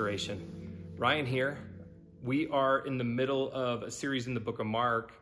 [0.00, 0.94] Restoration.
[0.96, 1.58] Ryan here.
[2.24, 5.12] We are in the middle of a series in the book of Mark,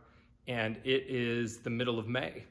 [0.46, 2.44] and it is the middle of May.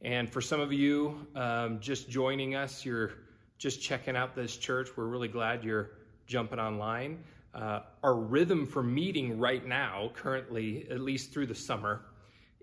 [0.00, 3.12] And for some of you um, just joining us, you're
[3.58, 4.88] just checking out this church.
[4.96, 5.90] We're really glad you're
[6.26, 7.22] jumping online.
[7.54, 12.06] Uh, our rhythm for meeting right now, currently, at least through the summer,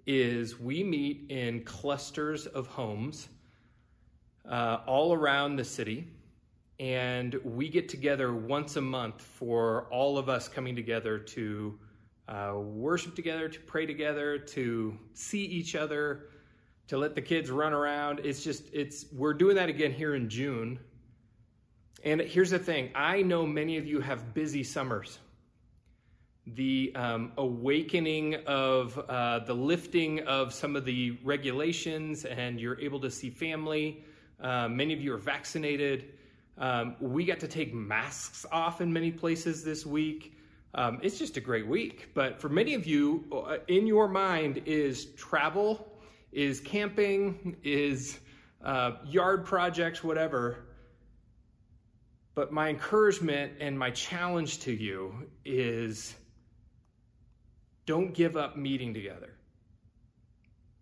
[0.08, 3.28] is we meet in clusters of homes
[4.50, 6.08] uh, all around the city
[6.84, 11.80] and we get together once a month for all of us coming together to
[12.28, 16.26] uh, worship together, to pray together, to see each other,
[16.90, 18.20] to let the kids run around.
[18.26, 20.78] It's just, it's, we're doing that again here in June.
[22.04, 25.20] And here's the thing I know many of you have busy summers.
[26.46, 33.00] The um, awakening of uh, the lifting of some of the regulations, and you're able
[33.00, 34.04] to see family.
[34.42, 36.12] Uh, many of you are vaccinated.
[36.58, 40.38] Um, we got to take masks off in many places this week.
[40.76, 42.10] Um, it's just a great week.
[42.14, 45.94] But for many of you, uh, in your mind is travel,
[46.32, 48.20] is camping, is
[48.64, 50.66] uh, yard projects, whatever.
[52.36, 56.16] But my encouragement and my challenge to you is
[57.86, 59.36] don't give up meeting together.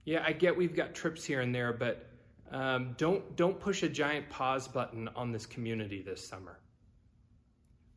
[0.05, 2.10] Yeah, I get we've got trips here and there, but
[2.51, 6.59] um, don't, don't push a giant pause button on this community this summer.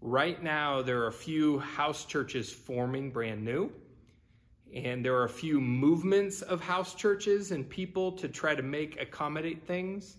[0.00, 3.72] Right now, there are a few house churches forming brand new,
[4.72, 9.00] and there are a few movements of house churches and people to try to make
[9.00, 10.16] accommodate things.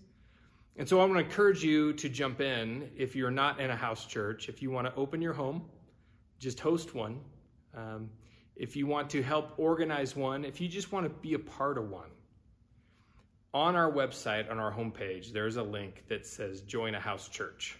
[0.76, 3.76] And so I want to encourage you to jump in if you're not in a
[3.76, 4.48] house church.
[4.48, 5.62] If you want to open your home,
[6.38, 7.20] just host one.
[7.74, 8.10] Um,
[8.56, 11.78] if you want to help organize one, if you just want to be a part
[11.78, 12.10] of one,
[13.54, 17.78] on our website, on our homepage, there's a link that says join a house church.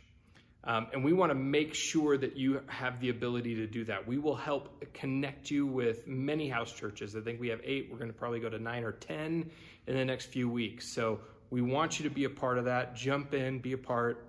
[0.65, 4.07] Um, and we want to make sure that you have the ability to do that.
[4.07, 7.15] We will help connect you with many house churches.
[7.15, 7.89] I think we have eight.
[7.91, 9.49] We're going to probably go to nine or 10
[9.87, 10.89] in the next few weeks.
[10.89, 12.97] So we want you to be a part of that.
[12.97, 14.27] Jump in, be a part.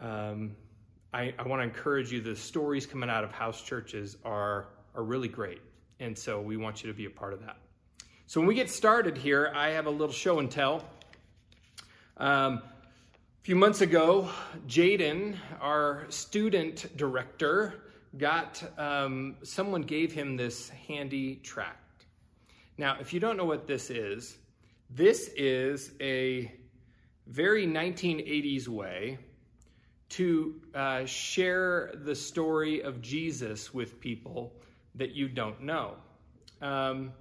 [0.00, 0.56] Um,
[1.12, 2.20] I, I want to encourage you.
[2.20, 4.66] The stories coming out of house churches are,
[4.96, 5.62] are really great.
[6.00, 7.58] And so we want you to be a part of that.
[8.26, 10.82] So when we get started here, I have a little show and tell.
[12.16, 14.30] Um, a few months ago,
[14.66, 17.82] Jaden, our student director,
[18.16, 22.06] got um, someone gave him this handy tract.
[22.78, 24.38] Now, if you don't know what this is,
[24.88, 26.50] this is a
[27.26, 29.18] very 1980s way
[30.08, 34.54] to uh, share the story of Jesus with people
[34.94, 35.96] that you don't know.
[36.62, 37.12] Um,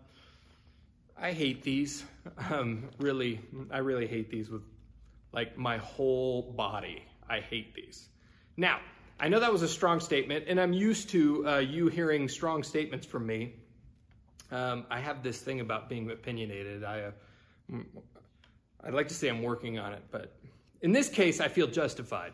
[1.17, 2.03] I hate these.
[2.49, 4.61] Um, really, I really hate these with
[5.33, 7.03] like my whole body.
[7.29, 8.07] I hate these.
[8.55, 8.79] Now,
[9.19, 12.63] I know that was a strong statement, and I'm used to uh, you hearing strong
[12.63, 13.53] statements from me.
[14.51, 16.83] Um, I have this thing about being opinionated.
[16.83, 17.11] I,
[17.71, 17.77] uh,
[18.83, 20.33] I'd like to say I'm working on it, but
[20.81, 22.33] in this case, I feel justified.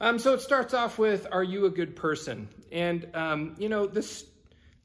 [0.00, 3.86] Um, so it starts off with, "Are you a good person?" And um, you know
[3.86, 4.24] this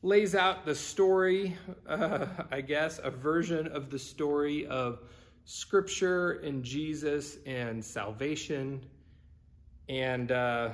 [0.03, 1.55] lays out the story,
[1.87, 4.99] uh, I guess, a version of the story of
[5.45, 8.85] Scripture and Jesus and salvation.
[9.87, 10.71] And uh,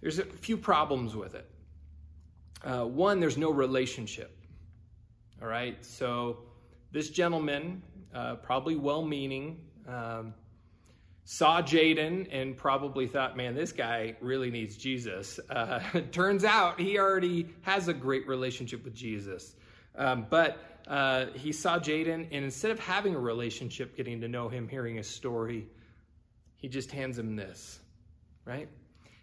[0.00, 1.48] there's a few problems with it.
[2.64, 4.36] Uh, one, there's no relationship.
[5.40, 6.38] All right, so
[6.90, 7.80] this gentleman,
[8.12, 10.34] uh, probably well meaning, um,
[11.24, 15.40] saw Jaden and probably thought, man, this guy really needs Jesus.
[15.48, 15.80] Uh,
[16.12, 19.56] turns out he already has a great relationship with Jesus.
[19.96, 24.48] Um, but uh, he saw Jaden, and instead of having a relationship, getting to know
[24.48, 25.66] him, hearing his story,
[26.56, 27.80] he just hands him this,
[28.44, 28.68] right?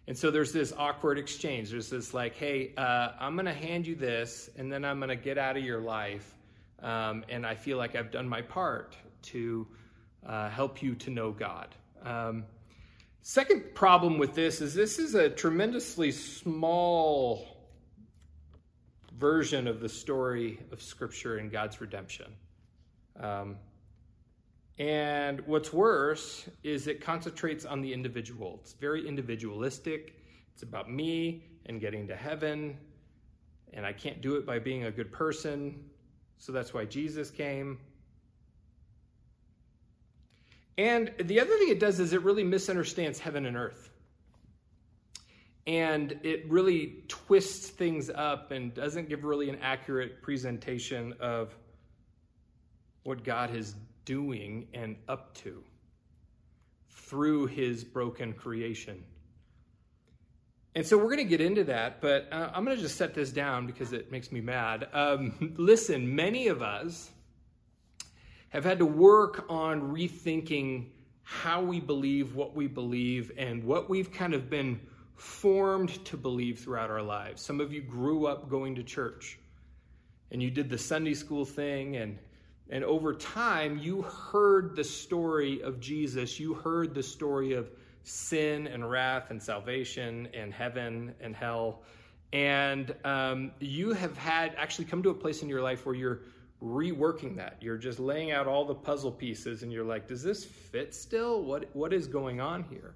[0.08, 1.70] And so there's this awkward exchange.
[1.70, 5.10] There's this like, hey, uh, I'm going to hand you this, and then I'm going
[5.10, 6.36] to get out of your life.
[6.82, 9.68] Um, and I feel like I've done my part to
[10.26, 11.76] uh, help you to know God.
[12.04, 12.46] Um,
[13.22, 17.48] second problem with this is this is a tremendously small
[19.18, 22.28] version of the story of Scripture and God's redemption.
[23.20, 23.58] Um,
[24.80, 28.60] and what's worse is it concentrates on the individual.
[28.62, 30.16] It's very individualistic.
[30.54, 32.78] It's about me and getting to heaven.
[33.74, 35.84] And I can't do it by being a good person.
[36.40, 37.78] So that's why Jesus came.
[40.78, 43.90] And the other thing it does is it really misunderstands heaven and earth.
[45.68, 51.56] And it really twists things up and doesn't give really an accurate presentation of
[53.04, 53.76] what God is
[54.06, 55.64] doing and up to
[56.90, 59.04] through his broken creation.
[60.74, 63.14] And so we're going to get into that, but uh, I'm going to just set
[63.14, 64.88] this down because it makes me mad.
[64.94, 67.12] Um, listen, many of us
[68.52, 70.88] have had to work on rethinking
[71.24, 74.80] how we believe, what we believe, and what we've kind of been
[75.16, 77.42] formed to believe throughout our lives.
[77.42, 79.40] Some of you grew up going to church
[80.32, 82.18] and you did the Sunday school thing and
[82.70, 87.70] and over time you heard the story of Jesus, you heard the story of
[88.04, 91.82] sin and wrath and salvation and heaven and hell.
[92.32, 96.22] And um, you have had actually come to a place in your life where you're
[96.64, 97.58] reworking that.
[97.60, 101.42] You're just laying out all the puzzle pieces and you're like, does this fit still?
[101.42, 102.94] What, what is going on here?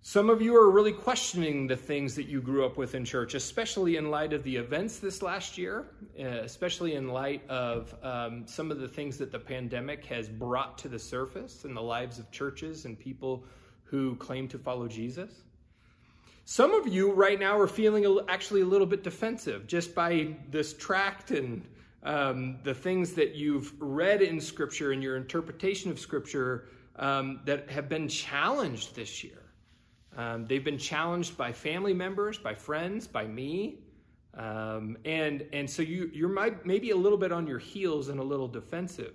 [0.00, 3.34] Some of you are really questioning the things that you grew up with in church,
[3.34, 5.86] especially in light of the events this last year,
[6.18, 10.78] uh, especially in light of um, some of the things that the pandemic has brought
[10.78, 13.44] to the surface in the lives of churches and people
[13.84, 15.42] who claim to follow Jesus.
[16.44, 20.72] Some of you right now are feeling actually a little bit defensive just by this
[20.72, 21.62] tract and
[22.02, 27.70] um, the things that you've read in Scripture and your interpretation of Scripture um, that
[27.70, 29.42] have been challenged this year.
[30.16, 33.80] Um, they've been challenged by family members, by friends, by me.
[34.34, 38.20] Um, and, and so you, you're might, maybe a little bit on your heels and
[38.20, 39.14] a little defensive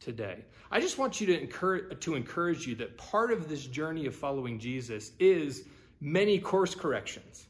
[0.00, 0.44] today.
[0.70, 4.14] I just want you to encourage, to encourage you that part of this journey of
[4.14, 5.64] following Jesus is
[6.00, 7.46] many course corrections.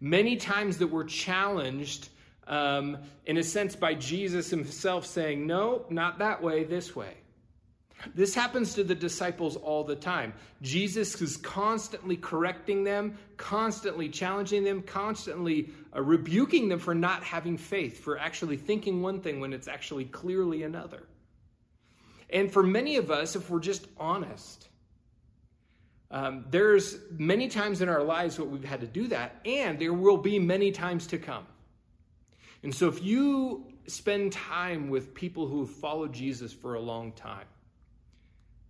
[0.00, 2.08] Many times that we're challenged,
[2.46, 7.14] um, in a sense, by Jesus himself saying, No, not that way, this way.
[8.14, 10.34] This happens to the disciples all the time.
[10.60, 17.56] Jesus is constantly correcting them, constantly challenging them, constantly uh, rebuking them for not having
[17.56, 21.04] faith, for actually thinking one thing when it's actually clearly another.
[22.30, 24.68] And for many of us, if we're just honest,
[26.10, 29.92] um, there's many times in our lives where we've had to do that, and there
[29.92, 31.46] will be many times to come.
[32.64, 37.12] And so if you spend time with people who have followed Jesus for a long
[37.12, 37.46] time,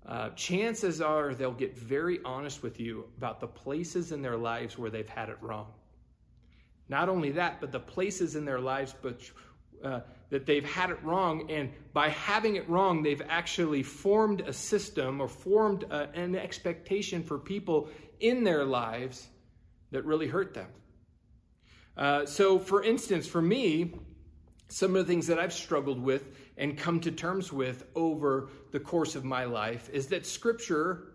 [0.04, 4.76] uh, chances are they'll get very honest with you about the places in their lives
[4.76, 5.68] where they've had it wrong.
[6.88, 9.20] Not only that, but the places in their lives but,
[9.84, 14.52] uh, that they've had it wrong, and by having it wrong, they've actually formed a
[14.52, 17.88] system or formed a, uh, an expectation for people
[18.18, 19.28] in their lives
[19.92, 20.68] that really hurt them.
[21.96, 23.94] Uh, so, for instance, for me,
[24.68, 28.80] some of the things that I've struggled with and come to terms with over the
[28.80, 31.12] course of my life is that Scripture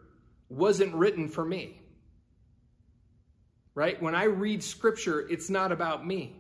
[0.50, 1.82] wasn't written for me.
[3.76, 4.02] Right?
[4.02, 6.36] When I read Scripture, it's not about me.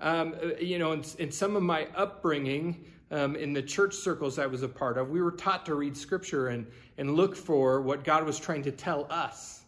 [0.00, 4.38] Um, uh, you know, in, in, some of my upbringing, um, in the church circles
[4.38, 6.66] I was a part of, we were taught to read Scripture and,
[6.98, 9.62] and look for what God was trying to tell us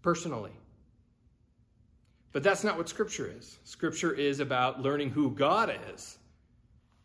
[0.00, 0.52] personally.
[2.34, 3.58] But that's not what Scripture is.
[3.62, 6.18] Scripture is about learning who God is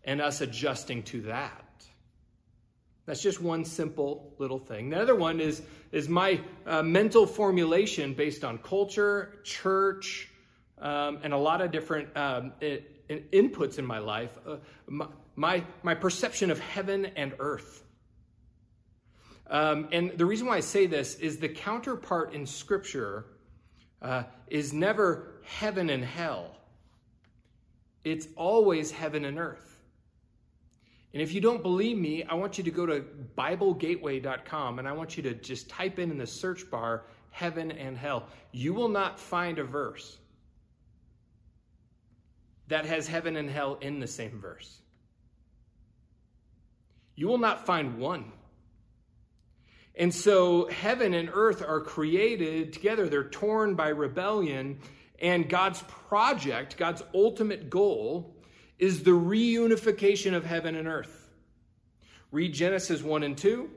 [0.03, 1.85] and us adjusting to that.
[3.05, 4.89] That's just one simple little thing.
[4.89, 5.61] The other one is,
[5.91, 10.29] is my uh, mental formulation based on culture, church,
[10.79, 14.35] um, and a lot of different um, it, inputs in my life.
[14.47, 14.57] Uh,
[14.87, 17.83] my, my, my, perception of heaven and earth.
[19.47, 23.25] Um, and the reason why I say this is the counterpart in Scripture
[24.01, 26.55] uh, is never heaven and hell,
[28.03, 29.69] it's always heaven and earth.
[31.13, 33.03] And if you don't believe me, I want you to go to
[33.35, 37.97] BibleGateway.com and I want you to just type in in the search bar heaven and
[37.97, 38.27] hell.
[38.51, 40.17] You will not find a verse
[42.67, 44.81] that has heaven and hell in the same verse.
[47.15, 48.31] You will not find one.
[49.99, 54.79] And so heaven and earth are created together, they're torn by rebellion.
[55.21, 58.33] And God's project, God's ultimate goal,
[58.79, 61.29] is the reunification of heaven and earth.
[62.31, 63.69] Read Genesis 1 and 2,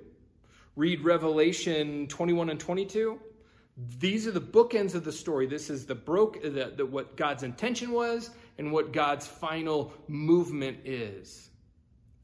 [0.76, 3.18] read Revelation 21 and 22.
[3.98, 5.46] These are the bookends of the story.
[5.46, 10.80] This is the broke the, the, what God's intention was and what God's final movement
[10.84, 11.50] is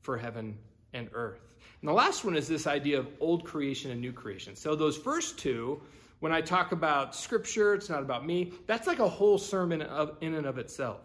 [0.02, 0.58] for heaven
[0.92, 1.47] and earth.
[1.80, 4.56] And the last one is this idea of old creation and new creation.
[4.56, 5.80] So, those first two,
[6.20, 10.16] when I talk about scripture, it's not about me, that's like a whole sermon of,
[10.20, 11.00] in and of itself.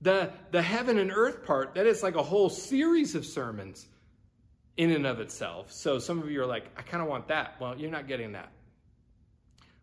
[0.00, 3.86] The, the heaven and earth part, that is like a whole series of sermons
[4.78, 5.70] in and of itself.
[5.70, 7.56] So, some of you are like, I kind of want that.
[7.60, 8.50] Well, you're not getting that.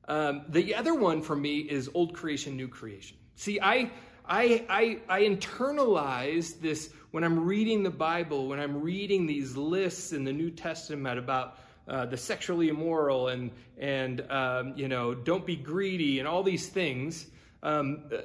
[0.07, 3.17] Um, the other one for me is old creation, new creation.
[3.35, 3.91] See, I,
[4.27, 10.11] I, I, I internalize this when I'm reading the Bible, when I'm reading these lists
[10.11, 11.57] in the New Testament about
[11.87, 16.67] uh, the sexually immoral and, and um, you know, don't be greedy and all these
[16.67, 17.27] things.
[17.63, 18.17] Um, uh,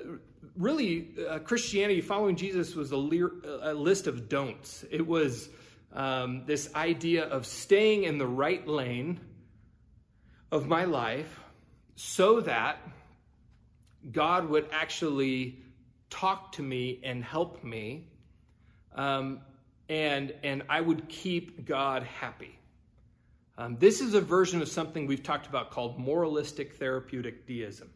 [0.56, 4.84] really, uh, Christianity, following Jesus, was a, a, list of don'ts.
[4.90, 5.48] It was
[5.92, 9.20] um, this idea of staying in the right lane
[10.50, 11.38] of my life
[11.94, 12.78] so that
[14.10, 15.61] God would actually
[16.12, 18.06] talk to me and help me,
[18.94, 19.40] um,
[19.88, 22.58] and, and I would keep God happy.
[23.56, 27.90] Um, this is a version of something we've talked about called moralistic therapeutic deism.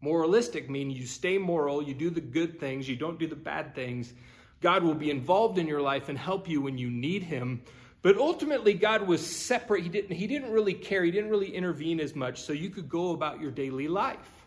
[0.00, 3.74] Moralistic means you stay moral, you do the good things, you don't do the bad
[3.76, 4.12] things.
[4.60, 7.62] God will be involved in your life and help you when you need Him.
[8.02, 9.84] But ultimately, God was separate.
[9.84, 12.88] He didn't, he didn't really care, He didn't really intervene as much, so you could
[12.88, 14.41] go about your daily life.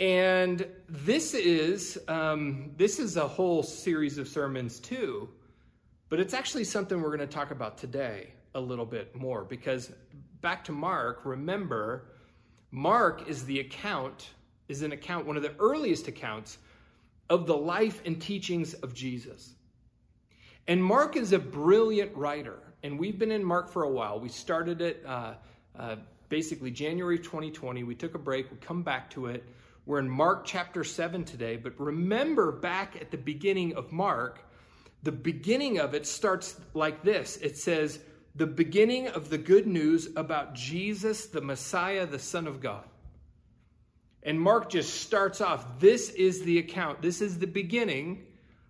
[0.00, 5.28] And this is um, this is a whole series of sermons too,
[6.08, 9.90] but it's actually something we're going to talk about today a little bit more because
[10.40, 12.04] back to Mark, remember,
[12.70, 14.30] Mark is the account,
[14.68, 16.58] is an account, one of the earliest accounts
[17.28, 19.54] of the life and teachings of Jesus.
[20.68, 24.20] And Mark is a brilliant writer, and we've been in Mark for a while.
[24.20, 25.34] We started it uh,
[25.76, 25.96] uh,
[26.28, 27.82] basically January 2020.
[27.82, 29.44] We took a break, we come back to it.
[29.88, 34.38] We're in Mark chapter 7 today, but remember back at the beginning of Mark,
[35.02, 37.98] the beginning of it starts like this it says,
[38.34, 42.84] the beginning of the good news about Jesus, the Messiah, the Son of God.
[44.22, 48.26] And Mark just starts off this is the account, this is the beginning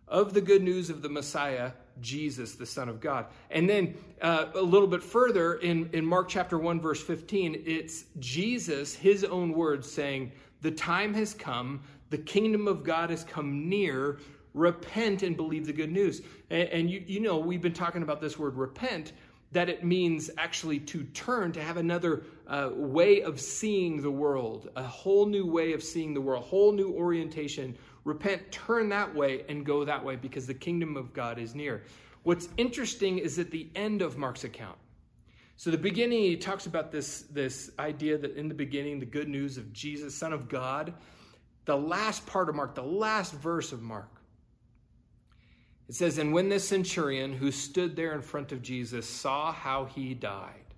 [0.07, 3.27] of the good news of the Messiah, Jesus, the Son of God.
[3.51, 8.05] And then uh, a little bit further in, in Mark chapter 1, verse 15, it's
[8.21, 13.69] Jesus, his own words, saying, The time has come, the kingdom of God has come
[13.69, 14.19] near.
[14.55, 16.23] Repent and believe the good news.
[16.51, 19.13] And, and you, you know, we've been talking about this word repent
[19.53, 24.69] that it means actually to turn, to have another uh, way of seeing the world,
[24.77, 27.77] a whole new way of seeing the world, a whole new orientation.
[28.05, 31.83] Repent, turn that way, and go that way because the kingdom of God is near.
[32.25, 34.77] What's interesting is at the end of Mark's account.
[35.59, 39.29] So the beginning, he talks about this, this idea that in the beginning, the good
[39.29, 40.95] news of Jesus, Son of God.
[41.65, 44.23] The last part of Mark, the last verse of Mark,
[45.89, 49.87] it says, And when this centurion who stood there in front of Jesus saw how
[49.87, 50.75] he died,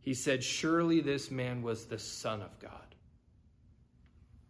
[0.00, 2.94] he said, Surely this man was the Son of God.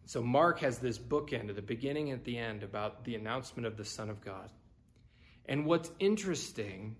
[0.05, 3.65] So Mark has this bookend at the beginning and at the end about the announcement
[3.65, 4.49] of the Son of God.
[5.45, 6.97] And what's interesting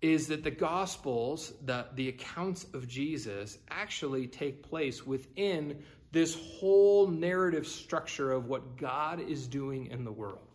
[0.00, 7.08] is that the Gospels, the, the accounts of Jesus, actually take place within this whole
[7.08, 10.46] narrative structure of what God is doing in the world.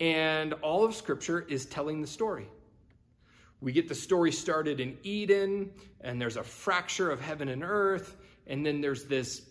[0.00, 2.48] And all of Scripture is telling the story.
[3.60, 8.16] We get the story started in Eden, and there's a fracture of heaven and earth,
[8.46, 9.42] and then there's this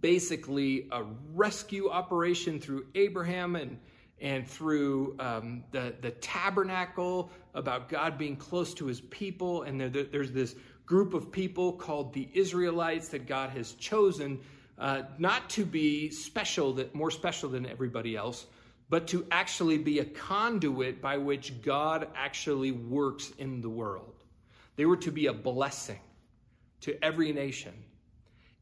[0.00, 1.04] basically a
[1.34, 3.78] rescue operation through Abraham and
[4.22, 10.04] and through um, the the tabernacle about God being close to His people, and there,
[10.04, 10.54] there's this
[10.86, 14.40] group of people called the Israelites that God has chosen
[14.78, 18.46] uh, not to be special, that more special than everybody else,
[18.88, 24.14] but to actually be a conduit by which God actually works in the world.
[24.76, 26.00] They were to be a blessing
[26.82, 27.74] to every nation.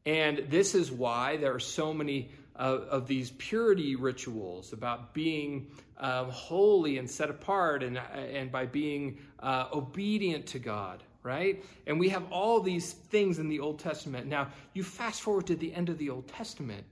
[0.05, 5.67] And this is why there are so many uh, of these purity rituals about being
[5.97, 11.63] um, holy and set apart and, and by being uh, obedient to God, right?
[11.87, 14.27] And we have all these things in the Old Testament.
[14.27, 16.85] Now, you fast forward to the end of the Old Testament,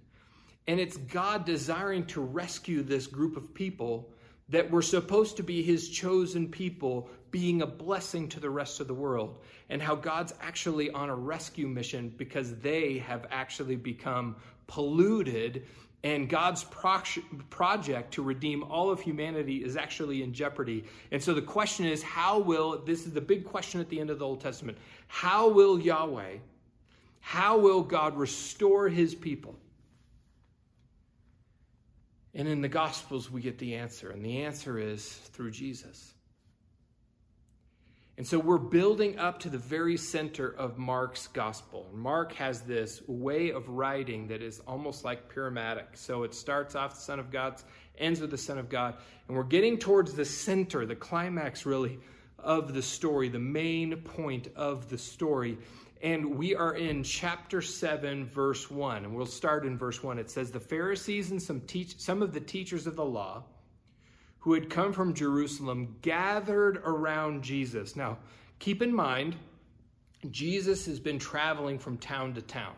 [0.68, 4.10] and it's God desiring to rescue this group of people
[4.50, 8.88] that were supposed to be his chosen people, being a blessing to the rest of
[8.88, 9.38] the world.
[9.70, 14.36] And how God's actually on a rescue mission because they have actually become
[14.70, 15.66] polluted.
[16.02, 16.64] And God's
[17.50, 20.86] project to redeem all of humanity is actually in jeopardy.
[21.12, 24.10] And so the question is how will, this is the big question at the end
[24.10, 26.38] of the Old Testament, how will Yahweh,
[27.20, 29.58] how will God restore his people?
[32.34, 36.14] And in the Gospels, we get the answer, and the answer is through Jesus.
[38.20, 41.90] And so we're building up to the very center of Mark's gospel.
[41.94, 45.84] Mark has this way of writing that is almost like pyramidal.
[45.94, 47.62] So it starts off the Son of God,
[47.98, 48.96] ends with the Son of God,
[49.30, 51.98] and we're getting towards the center, the climax really
[52.38, 55.58] of the story, the main point of the story.
[56.04, 59.06] And we are in chapter 7, verse 1.
[59.06, 60.20] And we'll start in verse 1.
[60.20, 63.46] It says, The Pharisees and some, teach, some of the teachers of the law
[64.40, 67.96] who had come from Jerusalem gathered around Jesus.
[67.96, 68.18] Now,
[68.60, 69.36] keep in mind,
[70.32, 72.74] Jesus has been traveling from town to town.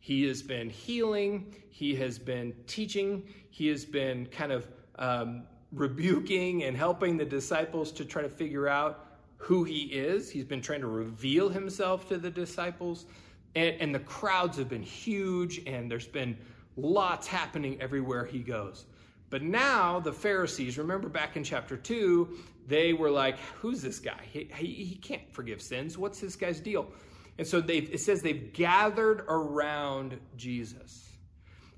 [0.00, 4.66] He has been healing, he has been teaching, he has been kind of
[4.98, 10.30] um, rebuking and helping the disciples to try to figure out who he is.
[10.30, 13.06] He's been trying to reveal himself to the disciples.
[13.54, 16.36] And, and the crowds have been huge, and there's been
[16.76, 18.86] lots happening everywhere he goes.
[19.32, 22.36] But now the Pharisees, remember back in chapter 2,
[22.68, 24.20] they were like, Who's this guy?
[24.30, 25.96] He, he, he can't forgive sins.
[25.96, 26.92] What's this guy's deal?
[27.38, 31.16] And so it says they've gathered around Jesus.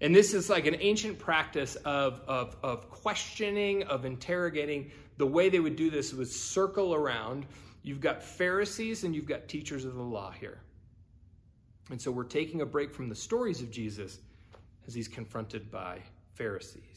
[0.00, 4.90] And this is like an ancient practice of, of, of questioning, of interrogating.
[5.18, 7.46] The way they would do this was circle around.
[7.84, 10.58] You've got Pharisees and you've got teachers of the law here.
[11.88, 14.18] And so we're taking a break from the stories of Jesus
[14.88, 16.00] as he's confronted by
[16.32, 16.93] Pharisees.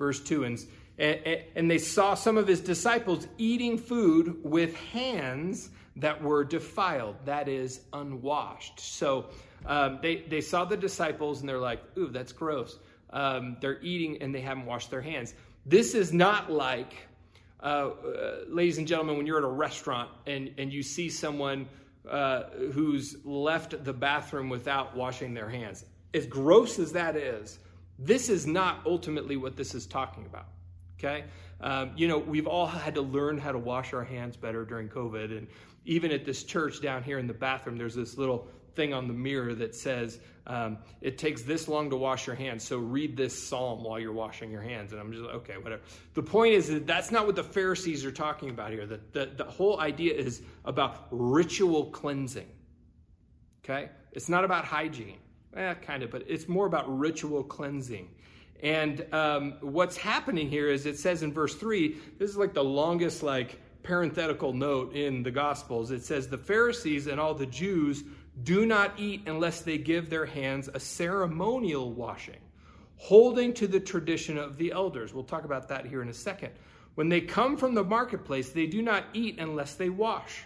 [0.00, 0.58] Verse 2 and,
[0.98, 7.48] and they saw some of his disciples eating food with hands that were defiled, that
[7.48, 8.80] is, unwashed.
[8.80, 9.26] So
[9.66, 12.78] um, they, they saw the disciples and they're like, ooh, that's gross.
[13.10, 15.34] Um, they're eating and they haven't washed their hands.
[15.66, 16.96] This is not like,
[17.62, 21.68] uh, uh, ladies and gentlemen, when you're at a restaurant and, and you see someone
[22.08, 25.84] uh, who's left the bathroom without washing their hands.
[26.14, 27.58] As gross as that is,
[28.00, 30.46] this is not ultimately what this is talking about.
[30.98, 31.24] Okay?
[31.60, 34.88] Um, you know, we've all had to learn how to wash our hands better during
[34.88, 35.36] COVID.
[35.36, 35.46] And
[35.84, 39.14] even at this church down here in the bathroom, there's this little thing on the
[39.14, 43.48] mirror that says, um, it takes this long to wash your hands, so read this
[43.48, 44.92] psalm while you're washing your hands.
[44.92, 45.82] And I'm just like, okay, whatever.
[46.14, 48.86] The point is that that's not what the Pharisees are talking about here.
[48.86, 52.48] The, the, the whole idea is about ritual cleansing.
[53.64, 53.90] Okay?
[54.12, 55.18] It's not about hygiene.
[55.56, 58.08] Eh, kind of, but it's more about ritual cleansing.
[58.62, 62.64] And um, what's happening here is it says in verse 3, this is like the
[62.64, 65.90] longest, like, parenthetical note in the Gospels.
[65.90, 68.04] It says, The Pharisees and all the Jews
[68.42, 72.38] do not eat unless they give their hands a ceremonial washing,
[72.96, 75.12] holding to the tradition of the elders.
[75.14, 76.52] We'll talk about that here in a second.
[76.94, 80.44] When they come from the marketplace, they do not eat unless they wash.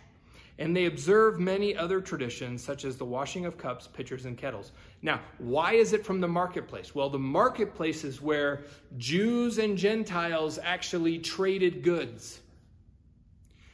[0.59, 4.71] And they observe many other traditions, such as the washing of cups, pitchers, and kettles.
[5.03, 6.95] Now, why is it from the marketplace?
[6.95, 8.62] Well, the marketplace is where
[8.97, 12.40] Jews and Gentiles actually traded goods.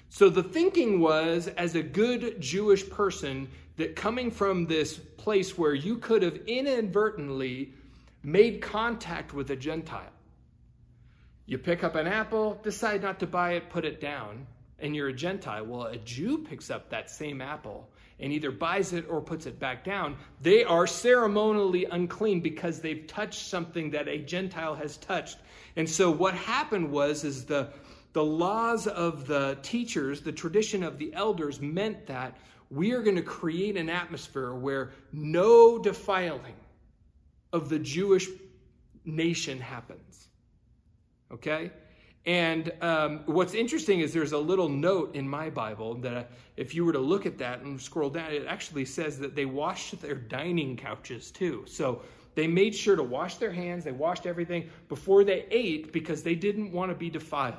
[0.08, 5.74] So the thinking was, as a good Jewish person, that coming from this place where
[5.74, 7.74] you could have inadvertently
[8.22, 10.12] made contact with a Gentile,
[11.46, 14.46] you pick up an apple, decide not to buy it, put it down,
[14.80, 15.64] and you're a Gentile.
[15.64, 17.88] Well, a Jew picks up that same apple
[18.18, 20.16] and either buys it or puts it back down.
[20.42, 25.38] They are ceremonially unclean because they've touched something that a Gentile has touched.
[25.76, 27.70] And so what happened was is the
[28.12, 32.36] the laws of the teachers, the tradition of the elders meant that
[32.68, 36.56] we are going to create an atmosphere where no defiling
[37.52, 38.26] of the Jewish
[39.04, 40.28] nation happens.
[41.32, 41.70] Okay?
[42.26, 46.84] And um, what's interesting is there's a little note in my Bible that if you
[46.84, 50.14] were to look at that and scroll down, it actually says that they washed their
[50.14, 51.64] dining couches too.
[51.66, 52.02] So
[52.34, 56.34] they made sure to wash their hands, they washed everything before they ate because they
[56.34, 57.56] didn't want to be defiled.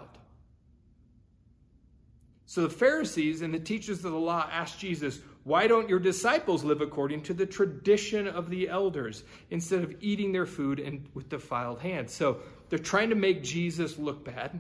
[2.46, 6.64] So the Pharisees and the teachers of the law asked Jesus, Why don't your disciples
[6.64, 11.30] live according to the tradition of the elders instead of eating their food and with
[11.30, 12.14] defiled hands?
[12.14, 12.42] So
[12.72, 14.60] they're trying to make Jesus look bad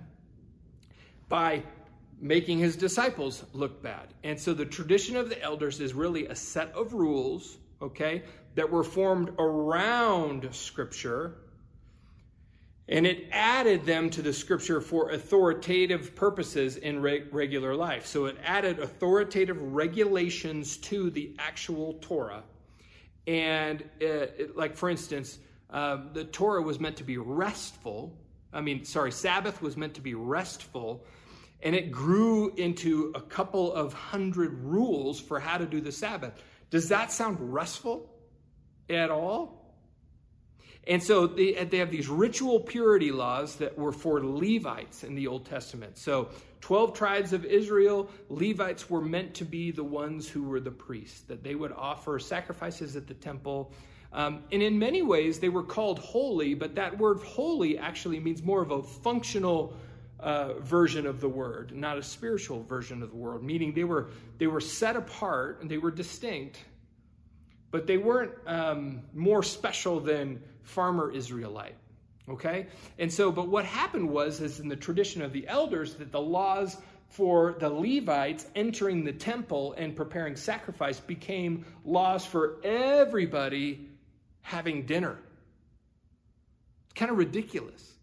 [1.28, 1.63] by
[2.19, 4.13] making his disciples look bad.
[4.24, 8.21] And so the tradition of the elders is really a set of rules, okay,
[8.54, 11.38] that were formed around Scripture
[12.91, 18.06] and it added them to the scripture for authoritative purposes in re- regular life.
[18.06, 22.43] So it added authoritative regulations to the actual Torah.
[23.28, 25.39] And, it, uh, it, like, for instance,
[25.71, 28.17] uh, the Torah was meant to be restful.
[28.53, 31.05] I mean, sorry, Sabbath was meant to be restful.
[31.63, 36.34] And it grew into a couple of hundred rules for how to do the Sabbath.
[36.69, 38.10] Does that sound restful
[38.89, 39.62] at all?
[40.88, 45.27] And so they, they have these ritual purity laws that were for Levites in the
[45.27, 45.97] Old Testament.
[45.97, 46.29] So
[46.62, 51.21] 12 tribes of Israel, Levites were meant to be the ones who were the priests,
[51.21, 53.71] that they would offer sacrifices at the temple.
[54.13, 58.43] Um, and in many ways, they were called holy, but that word holy actually means
[58.43, 59.74] more of a functional
[60.19, 64.10] uh, version of the word, not a spiritual version of the word, meaning they were,
[64.38, 66.60] they were set apart and they were distinct,
[67.71, 71.76] but they weren't um, more special than farmer Israelite.
[72.30, 72.67] Okay?
[73.00, 76.21] And so, but what happened was, is in the tradition of the elders, that the
[76.21, 83.90] laws for the Levites entering the temple and preparing sacrifice became laws for everybody
[84.41, 85.17] having dinner.
[86.86, 87.93] It's kind of ridiculous.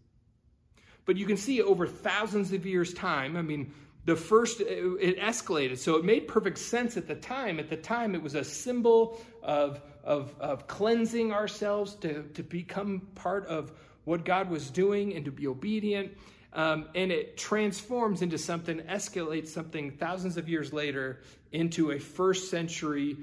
[1.05, 3.73] But you can see over thousands of years' time, I mean,
[4.05, 5.77] the first, it escalated.
[5.77, 7.59] So it made perfect sense at the time.
[7.59, 13.07] At the time, it was a symbol of, of, of cleansing ourselves to, to become
[13.15, 13.71] part of
[14.05, 16.17] what God was doing and to be obedient.
[16.53, 21.21] Um, and it transforms into something, escalates something thousands of years later
[21.51, 23.17] into a first century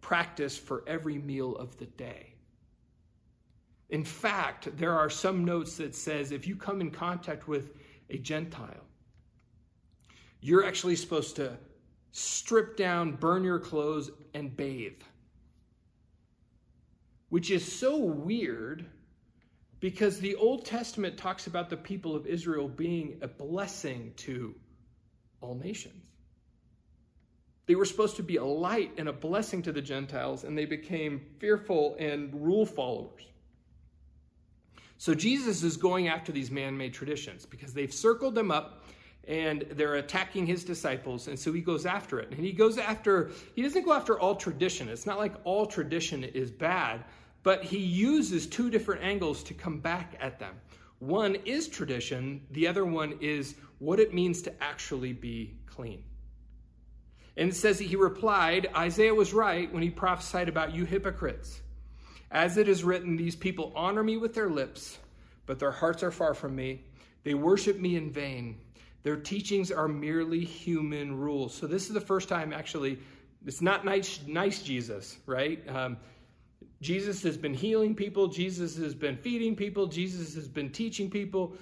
[0.00, 2.31] practice for every meal of the day.
[3.92, 7.74] In fact, there are some notes that says if you come in contact with
[8.08, 8.86] a Gentile,
[10.40, 11.58] you're actually supposed to
[12.10, 15.02] strip down, burn your clothes, and bathe.
[17.28, 18.86] Which is so weird
[19.78, 24.54] because the Old Testament talks about the people of Israel being a blessing to
[25.42, 26.02] all nations.
[27.66, 30.64] They were supposed to be a light and a blessing to the Gentiles, and they
[30.64, 33.22] became fearful and rule followers.
[35.02, 38.84] So Jesus is going after these man made traditions because they've circled them up
[39.26, 41.26] and they're attacking his disciples.
[41.26, 42.30] And so he goes after it.
[42.30, 44.88] And he goes after, he doesn't go after all tradition.
[44.88, 47.02] It's not like all tradition is bad,
[47.42, 50.54] but he uses two different angles to come back at them.
[51.00, 56.04] One is tradition, the other one is what it means to actually be clean.
[57.36, 61.61] And it says that he replied, Isaiah was right when he prophesied about you hypocrites.
[62.32, 64.98] As it is written, these people honor me with their lips,
[65.44, 66.82] but their hearts are far from me.
[67.24, 68.58] They worship me in vain.
[69.02, 71.54] Their teachings are merely human rules.
[71.54, 72.98] So this is the first time, actually,
[73.44, 75.62] it's not nice, nice Jesus, right?
[75.68, 75.98] Um,
[76.80, 78.28] Jesus has been healing people.
[78.28, 79.86] Jesus has been feeding people.
[79.86, 81.54] Jesus has been teaching people.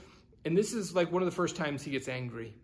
[0.45, 2.55] And this is like one of the first times he gets angry.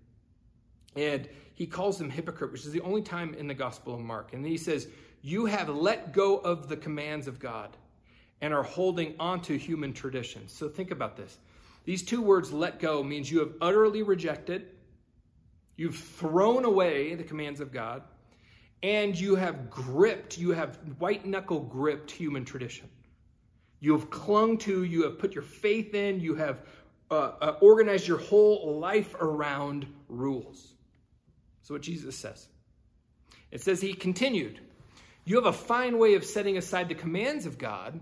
[0.94, 4.32] And he calls them hypocrite, which is the only time in the Gospel of Mark.
[4.32, 4.86] And he says,
[5.22, 7.76] You have let go of the commands of God
[8.40, 10.52] and are holding onto human traditions.
[10.52, 11.38] So think about this.
[11.84, 14.66] These two words, let go, means you have utterly rejected,
[15.76, 18.02] you've thrown away the commands of God,
[18.82, 22.88] and you have gripped, you have white knuckle gripped human tradition.
[23.80, 26.62] You have clung to, you have put your faith in, you have
[27.10, 30.74] uh, uh, organized your whole life around rules.
[31.62, 32.48] So, what Jesus says.
[33.50, 34.60] It says, He continued,
[35.24, 38.00] You have a fine way of setting aside the commands of God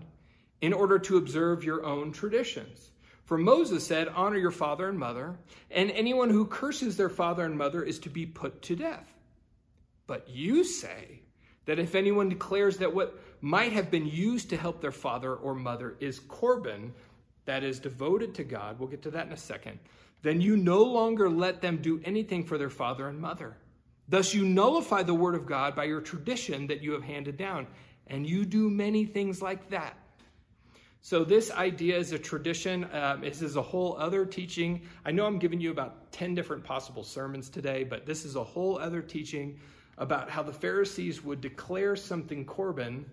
[0.61, 2.91] in order to observe your own traditions.
[3.25, 5.37] For Moses said, Honor your father and mother,
[5.71, 9.11] and anyone who curses their father and mother is to be put to death.
[10.07, 11.21] But you say
[11.65, 15.55] that if anyone declares that what might have been used to help their father or
[15.55, 16.93] mother is Corban,
[17.45, 19.79] that is devoted to God, we'll get to that in a second,
[20.21, 23.57] then you no longer let them do anything for their father and mother.
[24.07, 27.67] Thus, you nullify the word of God by your tradition that you have handed down,
[28.07, 29.97] and you do many things like that.
[31.05, 32.89] So, this idea is a tradition.
[32.91, 34.81] Um, this is a whole other teaching.
[35.05, 38.43] I know I'm giving you about 10 different possible sermons today, but this is a
[38.43, 39.59] whole other teaching
[39.99, 43.05] about how the Pharisees would declare something Corban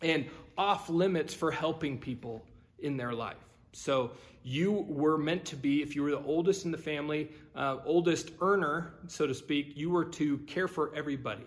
[0.00, 2.42] and off limits for helping people
[2.78, 3.44] in their life.
[3.72, 7.76] So, you were meant to be, if you were the oldest in the family, uh,
[7.84, 11.44] oldest earner, so to speak, you were to care for everybody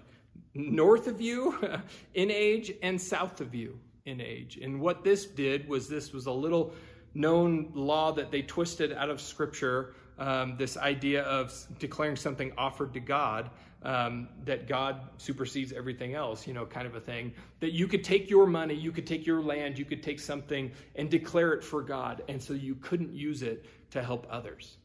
[0.54, 1.58] north of you
[2.14, 4.58] in age and south of you in age.
[4.62, 6.74] And what this did was this was a little
[7.14, 9.94] known law that they twisted out of Scripture.
[10.20, 13.50] Um, this idea of declaring something offered to God,
[13.82, 17.34] um, that God supersedes everything else, you know, kind of a thing.
[17.62, 20.72] That you could take your money, you could take your land, you could take something
[20.96, 24.78] and declare it for God, and so you couldn't use it to help others.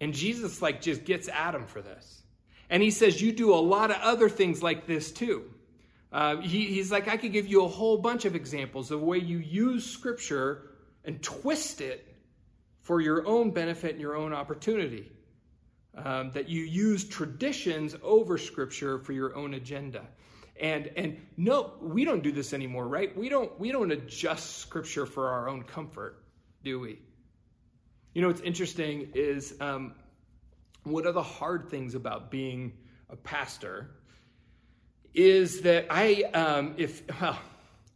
[0.00, 2.22] And Jesus, like, just gets at him for this.
[2.70, 5.44] And he says, You do a lot of other things like this too.
[6.12, 9.06] Uh, he, he's like, I could give you a whole bunch of examples of the
[9.06, 10.70] way you use scripture
[11.04, 12.06] and twist it
[12.82, 15.10] for your own benefit and your own opportunity.
[15.94, 20.06] Um, that you use traditions over scripture for your own agenda.
[20.58, 23.14] And and no, we don't do this anymore, right?
[23.14, 26.24] We don't we don't adjust scripture for our own comfort,
[26.64, 26.98] do we?
[28.14, 29.94] You know what's interesting is um,
[30.84, 32.72] one of the hard things about being
[33.10, 33.90] a pastor
[35.14, 37.38] is that I, um, if, well,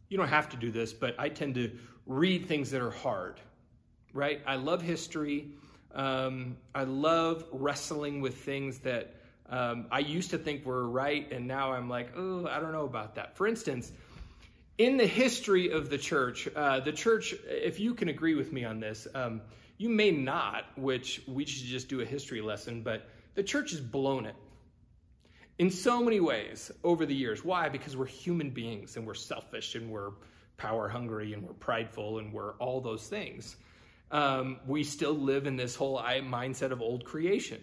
[0.09, 1.71] you don't have to do this, but I tend to
[2.05, 3.39] read things that are hard,
[4.13, 4.41] right?
[4.45, 5.51] I love history.
[5.93, 9.15] Um, I love wrestling with things that
[9.49, 12.85] um, I used to think were right, and now I'm like, oh, I don't know
[12.85, 13.35] about that.
[13.35, 13.91] For instance,
[14.77, 18.63] in the history of the church, uh, the church, if you can agree with me
[18.63, 19.41] on this, um,
[19.77, 23.79] you may not, which we should just do a history lesson, but the church has
[23.79, 24.35] blown it
[25.59, 27.43] in so many ways over the years.
[27.43, 27.69] Why?
[27.69, 30.11] Because we're human beings and we're selfish and we're
[30.57, 33.55] power hungry and we're prideful and we're all those things.
[34.11, 37.61] Um, we still live in this whole mindset of old creation.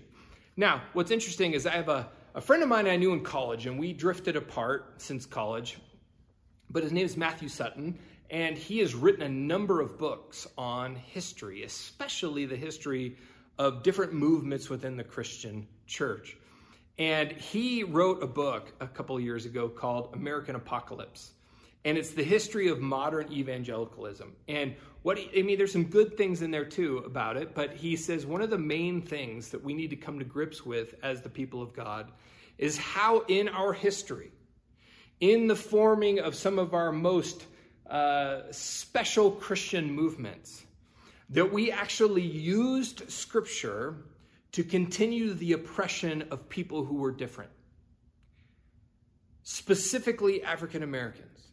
[0.56, 3.66] Now, what's interesting is I have a, a friend of mine I knew in college,
[3.66, 5.78] and we drifted apart since college
[6.74, 7.98] but his name is Matthew Sutton,
[8.30, 13.16] and he has written a number of books on history, especially the history
[13.58, 16.36] of different movements within the Christian church.
[16.98, 21.32] And he wrote a book a couple years ago called American Apocalypse.
[21.84, 24.32] And it's the history of modern evangelicalism.
[24.48, 27.96] And what I mean, there's some good things in there too about it, but he
[27.96, 31.20] says one of the main things that we need to come to grips with as
[31.20, 32.10] the people of God
[32.56, 34.30] is how in our history,
[35.20, 37.44] in the forming of some of our most
[37.90, 40.64] uh, special Christian movements,
[41.30, 43.96] that we actually used Scripture
[44.54, 47.50] to continue the oppression of people who were different,
[49.42, 51.48] specifically African Americans.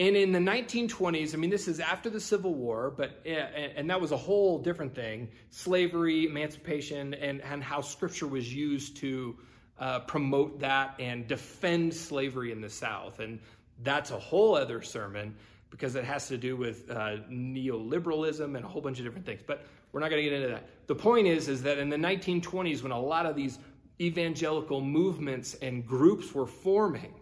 [0.00, 4.00] And in the 1920s, I mean, this is after the Civil War, but and that
[4.00, 9.36] was a whole different thing: slavery, emancipation, and and how Scripture was used to
[9.78, 13.20] uh, promote that and defend slavery in the South.
[13.20, 13.38] And
[13.84, 15.36] that's a whole other sermon
[15.70, 19.42] because it has to do with uh, neoliberalism and a whole bunch of different things.
[19.46, 20.68] But we're not going to get into that.
[20.86, 23.58] The point is, is that in the 1920s, when a lot of these
[24.00, 27.14] evangelical movements and groups were forming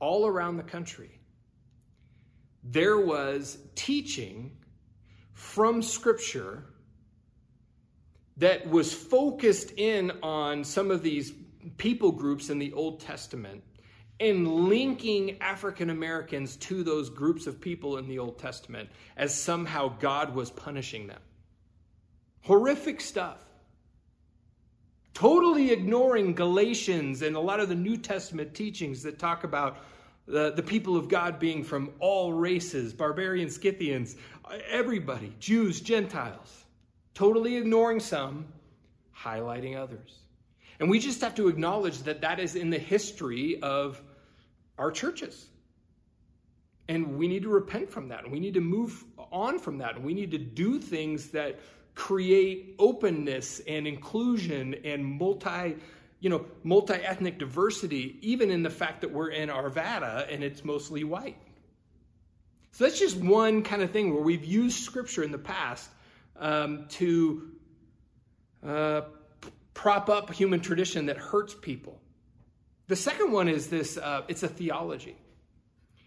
[0.00, 1.20] all around the country,
[2.64, 4.56] there was teaching
[5.32, 6.64] from Scripture
[8.36, 11.32] that was focused in on some of these
[11.76, 13.62] people groups in the Old Testament
[14.20, 19.96] and linking African Americans to those groups of people in the Old Testament as somehow
[20.00, 21.20] God was punishing them.
[22.42, 23.44] Horrific stuff.
[25.14, 29.78] Totally ignoring Galatians and a lot of the New Testament teachings that talk about
[30.26, 34.16] the, the people of God being from all races, barbarians, Scythians,
[34.68, 36.64] everybody, Jews, Gentiles.
[37.14, 38.46] Totally ignoring some,
[39.16, 40.18] highlighting others.
[40.80, 44.00] And we just have to acknowledge that that is in the history of
[44.78, 45.48] our churches.
[46.88, 48.24] And we need to repent from that.
[48.24, 49.96] And we need to move on from that.
[49.96, 51.60] And we need to do things that
[51.94, 55.76] create openness and inclusion and multi
[56.20, 61.02] you know multi-ethnic diversity even in the fact that we're in arvada and it's mostly
[61.02, 61.36] white
[62.70, 65.90] so that's just one kind of thing where we've used scripture in the past
[66.38, 67.50] um, to
[68.64, 69.00] uh,
[69.74, 72.00] prop up human tradition that hurts people.
[72.88, 75.16] The second one is this uh, it's a theology.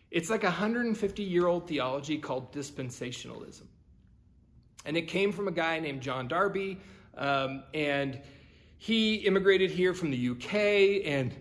[0.09, 3.67] It's like a 150 year old theology called dispensationalism.
[4.83, 6.79] And it came from a guy named John Darby.
[7.15, 8.19] Um, and
[8.77, 11.05] he immigrated here from the UK.
[11.05, 11.35] And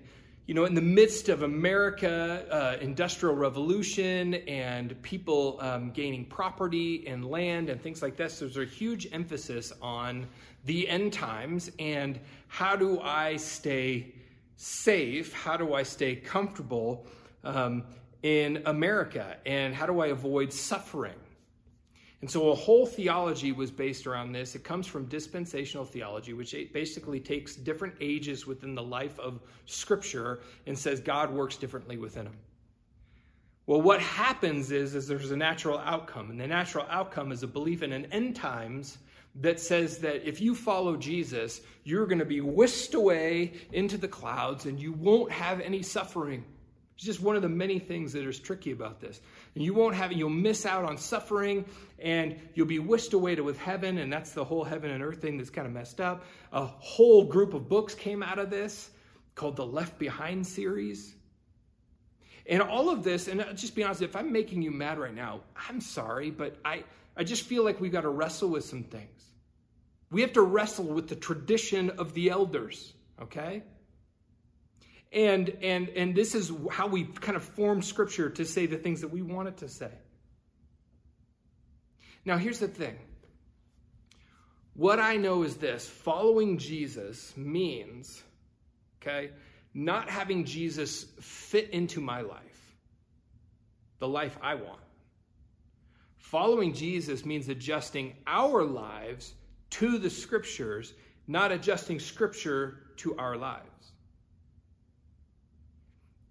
[0.46, 7.06] you know, in the midst of America, uh, industrial revolution, and people um, gaining property
[7.06, 10.26] and land and things like this, there's a huge emphasis on
[10.66, 14.12] the end times and how do I stay
[14.60, 15.32] safe?
[15.32, 17.06] How do I stay comfortable
[17.44, 17.84] um,
[18.22, 19.38] in America?
[19.46, 21.14] And how do I avoid suffering?
[22.20, 24.54] And so a whole theology was based around this.
[24.54, 30.40] It comes from dispensational theology, which basically takes different ages within the life of Scripture
[30.66, 32.36] and says God works differently within them.
[33.64, 37.46] Well, what happens is, is there's a natural outcome, and the natural outcome is a
[37.46, 38.98] belief in an end times
[39.36, 44.08] that says that if you follow Jesus, you're going to be whisked away into the
[44.08, 46.44] clouds and you won't have any suffering.
[46.96, 49.20] It's just one of the many things that is tricky about this.
[49.54, 51.64] And you won't have you'll miss out on suffering
[51.98, 55.22] and you'll be whisked away to with heaven, and that's the whole heaven and earth
[55.22, 56.24] thing that's kind of messed up.
[56.52, 58.90] A whole group of books came out of this
[59.34, 61.14] called the Left Behind series.
[62.46, 65.14] And all of this, and I'll just be honest, if I'm making you mad right
[65.14, 66.84] now, I'm sorry, but I,
[67.20, 69.22] I just feel like we've got to wrestle with some things.
[70.10, 73.62] We have to wrestle with the tradition of the elders, okay?
[75.12, 79.02] And, and, and this is how we kind of form scripture to say the things
[79.02, 79.90] that we want it to say.
[82.24, 82.96] Now, here's the thing.
[84.72, 88.22] What I know is this following Jesus means,
[89.02, 89.32] okay,
[89.74, 92.74] not having Jesus fit into my life,
[93.98, 94.80] the life I want.
[96.30, 99.34] Following Jesus means adjusting our lives
[99.70, 100.94] to the scriptures,
[101.26, 103.90] not adjusting scripture to our lives.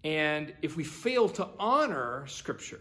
[0.06, 2.80] And if we fail to honor Scripture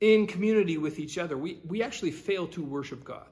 [0.00, 3.28] in community with each other, we, we actually fail to worship God.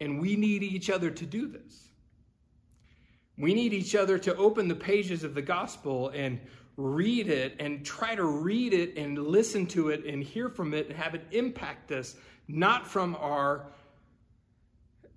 [0.00, 1.88] And we need each other to do this.
[3.36, 6.40] We need each other to open the pages of the gospel and
[6.80, 10.88] read it and try to read it and listen to it and hear from it
[10.88, 12.16] and have it impact us,
[12.48, 13.66] not from our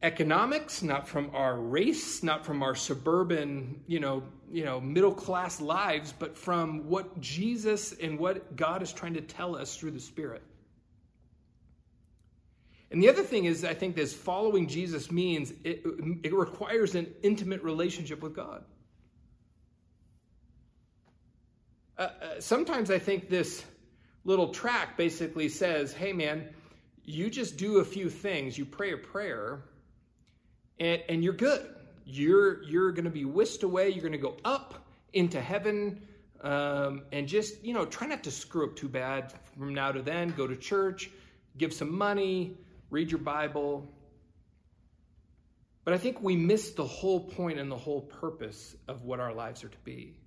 [0.01, 4.21] economics, not from our race, not from our suburban, you know,
[4.51, 9.21] you know, middle class lives, but from what Jesus and what God is trying to
[9.21, 10.43] tell us through the Spirit.
[12.91, 15.83] And the other thing is, I think this following Jesus means it,
[16.21, 18.63] it requires an intimate relationship with God.
[22.03, 23.63] Uh, uh, sometimes I think this
[24.25, 26.49] little track basically says, hey man,
[27.05, 29.63] you just do a few things, you pray a prayer,
[30.81, 31.65] and, and you're good.
[32.05, 33.87] You're, you're going to be whisked away.
[33.87, 36.01] You're going to go up into heaven.
[36.41, 40.01] Um, and just, you know, try not to screw up too bad from now to
[40.01, 40.33] then.
[40.35, 41.09] Go to church,
[41.57, 42.57] give some money,
[42.89, 43.87] read your Bible.
[45.85, 49.33] But I think we miss the whole point and the whole purpose of what our
[49.33, 50.17] lives are to be.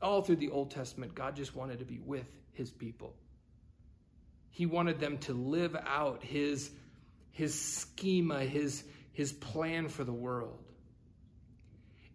[0.00, 3.14] All through the Old Testament, God just wanted to be with his people.
[4.50, 6.70] He wanted them to live out his,
[7.30, 10.58] his schema, his, his plan for the world.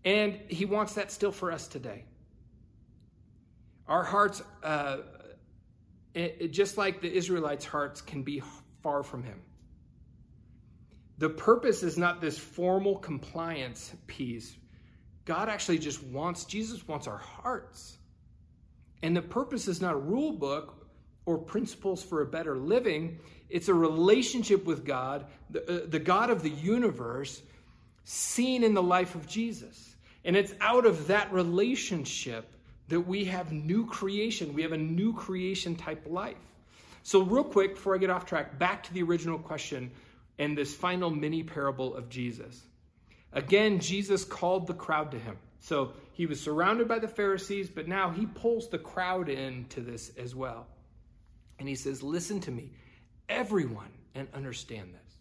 [0.05, 2.03] And he wants that still for us today.
[3.87, 4.97] Our hearts, uh,
[6.13, 8.41] it, just like the Israelites' hearts, can be
[8.81, 9.41] far from him.
[11.17, 14.55] The purpose is not this formal compliance piece.
[15.25, 17.97] God actually just wants, Jesus wants our hearts.
[19.01, 20.87] And the purpose is not a rule book
[21.25, 23.19] or principles for a better living.
[23.49, 27.41] It's a relationship with God, the, uh, the God of the universe,
[28.03, 29.95] seen in the life of Jesus.
[30.25, 32.53] And it's out of that relationship
[32.89, 34.53] that we have new creation.
[34.53, 36.37] We have a new creation type life.
[37.03, 39.91] So, real quick, before I get off track, back to the original question
[40.39, 42.61] and this final mini parable of Jesus.
[43.33, 45.37] Again, Jesus called the crowd to him.
[45.59, 50.11] So he was surrounded by the Pharisees, but now he pulls the crowd into this
[50.17, 50.67] as well.
[51.59, 52.71] And he says, Listen to me
[53.29, 55.13] everyone and understand this.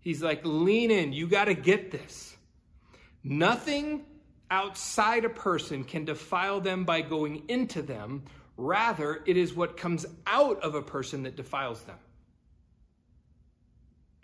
[0.00, 2.36] He's like, lean in, you got to get this.
[3.22, 4.04] Nothing
[4.50, 8.24] outside a person can defile them by going into them.
[8.56, 11.96] Rather, it is what comes out of a person that defiles them.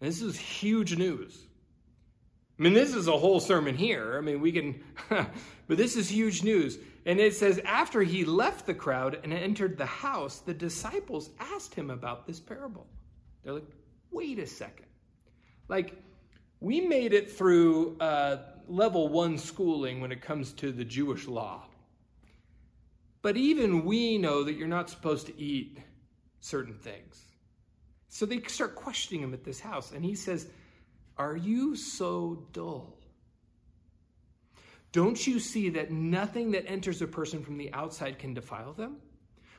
[0.01, 1.37] This is huge news.
[2.61, 4.19] I mean, this is a whole sermon here.
[4.19, 6.77] I mean, we can, but this is huge news.
[7.07, 11.75] And it says, after he left the crowd and entered the house, the disciples asked
[11.75, 12.87] him about this parable.
[13.43, 13.71] They're like,
[14.11, 14.85] wait a second.
[15.69, 16.03] Like,
[16.61, 21.63] we made it through uh, level one schooling when it comes to the Jewish law.
[23.23, 25.79] But even we know that you're not supposed to eat
[26.41, 27.25] certain things.
[28.09, 29.93] So they start questioning him at this house.
[29.93, 30.47] And he says,
[31.21, 32.97] Are you so dull?
[34.91, 38.97] Don't you see that nothing that enters a person from the outside can defile them?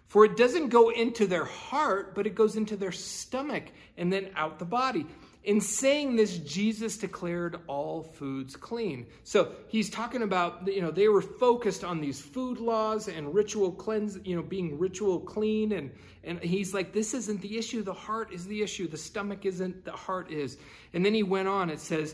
[0.08, 4.32] For it doesn't go into their heart, but it goes into their stomach and then
[4.36, 5.06] out the body.
[5.44, 9.08] In saying this, Jesus declared all foods clean.
[9.24, 13.72] So he's talking about, you know, they were focused on these food laws and ritual
[13.72, 15.72] cleanse, you know, being ritual clean.
[15.72, 15.92] And,
[16.24, 17.82] and he's like, this isn't the issue.
[17.82, 18.88] The heart is the issue.
[18.88, 20.58] The stomach isn't, the heart is.
[20.94, 22.14] And then he went on, it says,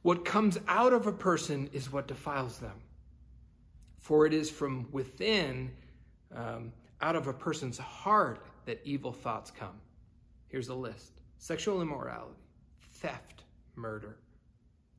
[0.00, 2.80] what comes out of a person is what defiles them.
[3.98, 5.70] For it is from within,
[6.34, 9.78] um, out of a person's heart, that evil thoughts come.
[10.48, 12.38] Here's a list sexual immorality,
[12.94, 13.44] theft,
[13.76, 14.18] murder,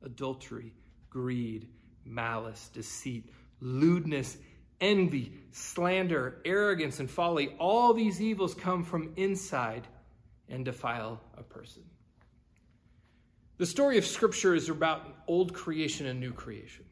[0.02, 0.72] adultery,
[1.08, 1.68] greed,
[2.04, 4.38] malice, deceit, lewdness,
[4.80, 7.54] envy, slander, arrogance, and folly.
[7.58, 9.86] All these evils come from inside
[10.48, 11.82] and defile a person.
[13.58, 16.86] The story of Scripture is about old creation and new creation.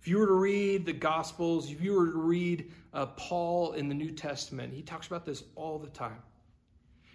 [0.00, 3.88] If you were to read the Gospels, if you were to read uh, Paul in
[3.88, 6.18] the New Testament, he talks about this all the time.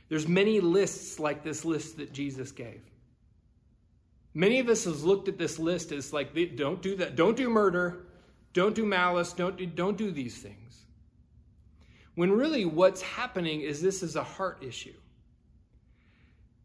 [0.09, 2.81] There's many lists like this list that Jesus gave.
[4.33, 7.15] Many of us have looked at this list as like, don't do that.
[7.15, 8.05] Don't do murder.
[8.53, 9.33] Don't do malice.
[9.33, 10.85] Don't do, don't do these things.
[12.15, 14.93] When really what's happening is this is a heart issue.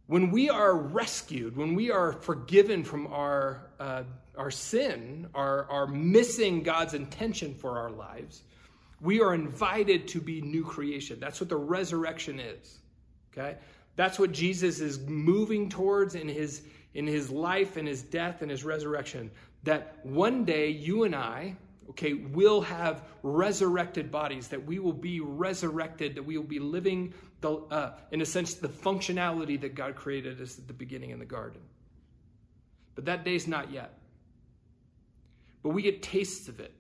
[0.06, 4.04] When we are rescued, when we are forgiven from our, uh,
[4.36, 8.42] our sin, our, our missing God's intention for our lives,
[9.00, 11.20] we are invited to be new creation.
[11.20, 12.78] That's what the resurrection is.
[13.38, 13.56] Okay?
[13.96, 16.62] That's what Jesus is moving towards in his
[16.94, 19.30] in his life and his death and his resurrection
[19.64, 21.56] that one day you and I,
[21.90, 27.12] okay, will have resurrected bodies, that we will be resurrected, that we will be living,
[27.40, 31.18] the, uh, in a sense, the functionality that God created us at the beginning in
[31.18, 31.60] the garden.
[32.94, 33.98] But that day's not yet.
[35.62, 36.72] But we get tastes of it.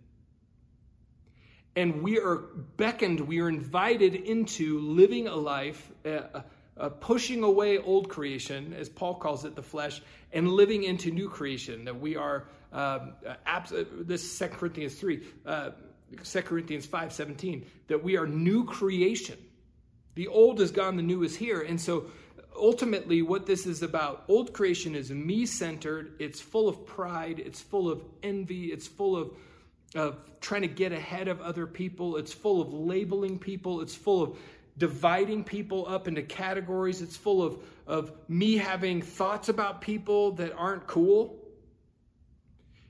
[1.78, 2.38] And we are
[2.76, 6.40] beckoned, we are invited into living a life, uh,
[6.76, 10.02] uh, pushing away old creation, as Paul calls it, the flesh,
[10.32, 11.84] and living into new creation.
[11.84, 13.12] That we are, um,
[13.46, 15.70] abs- this Second Corinthians 3, uh,
[16.24, 19.38] 2 Corinthians 5 17, that we are new creation.
[20.16, 21.60] The old is gone, the new is here.
[21.60, 22.06] And so
[22.56, 27.60] ultimately, what this is about, old creation is me centered, it's full of pride, it's
[27.60, 29.30] full of envy, it's full of
[29.94, 32.16] of trying to get ahead of other people.
[32.16, 33.80] It's full of labeling people.
[33.80, 34.38] It's full of
[34.76, 37.02] dividing people up into categories.
[37.02, 41.36] It's full of, of me having thoughts about people that aren't cool.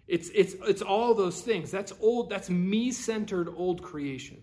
[0.07, 1.71] It's, it's, it's all those things.
[1.71, 4.43] That's old, that's me-centered old creation.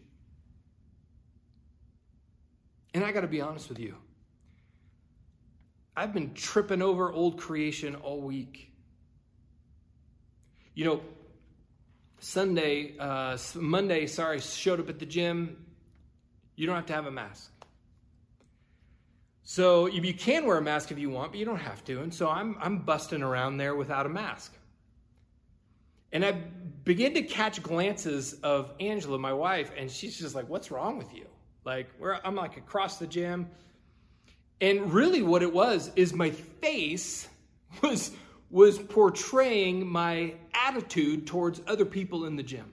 [2.94, 3.96] And I got to be honest with you.
[5.98, 8.72] I've been tripping over old creation all week.
[10.74, 11.02] You know,
[12.20, 15.66] Sunday, uh, Monday, sorry, showed up at the gym,
[16.56, 17.52] you don't have to have a mask.
[19.44, 22.02] So you can wear a mask if you want, but you don't have to.
[22.02, 24.54] And so I'm, I'm busting around there without a mask.
[26.12, 26.32] And I
[26.84, 31.14] begin to catch glances of Angela, my wife, and she's just like, What's wrong with
[31.14, 31.26] you?
[31.64, 31.90] Like,
[32.24, 33.50] I'm like across the gym.
[34.62, 37.28] And really, what it was is my face
[37.84, 38.12] was,
[38.50, 42.72] was portraying my attitude towards other people in the gym.